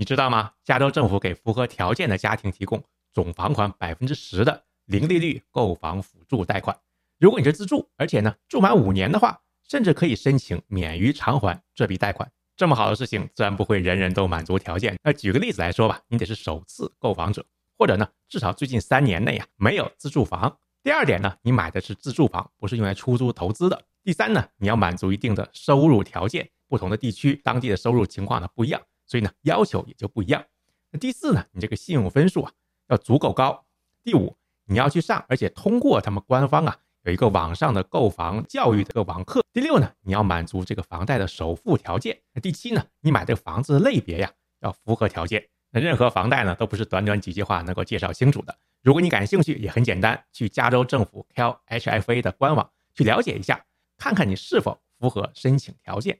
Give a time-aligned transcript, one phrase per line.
[0.00, 0.52] 你知道吗？
[0.62, 2.80] 加州政府给符合条件的家庭提供
[3.12, 6.78] 总房款百分之十的零利率购房辅助贷款。
[7.18, 12.30] 如果你是自住，而且呢住满五年的话，甚至可以申请免于偿还这笔贷款。
[12.56, 14.96] 这么好的事情，自然不会人人都满足条件。
[15.02, 17.44] 那举个例子来说吧，你得是首次购房者，
[17.76, 20.56] 或者呢至少最近三年内啊没有自住房。
[20.84, 23.82] 第二点呢，你买的是自住房，不是用来出租投资的。
[24.04, 28.80] 第三呢，你要满足一定的收入条件，不同的地区当地的收入情况呢不一样。
[29.08, 30.44] 所以呢，要求也就不一样。
[30.92, 32.52] 那第四呢，你这个信用分数啊
[32.86, 33.66] 要足够高。
[34.04, 39.42] 第五，你要去上，而且通过他们官方啊有一个网上的购房教育的个网课。
[39.52, 42.16] 第六呢，你要满足这个房贷的首付条件。
[42.32, 45.48] 那第七呢，你买这个房子的类别呀要符合条件。
[45.70, 48.56] 那任何房贷呢都不是短短几句话能够介绍清楚的。
[48.82, 53.62] 如果你感兴趣，也很简单，去加州政府 CalHFA 的官网去了解一下，
[53.98, 56.18] 看看你是否符合申请条件。